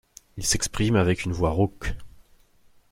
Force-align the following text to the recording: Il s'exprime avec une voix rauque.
Il 0.37 0.43
s'exprime 0.43 0.95
avec 0.95 1.25
une 1.25 1.31
voix 1.31 1.51
rauque. 1.51 1.93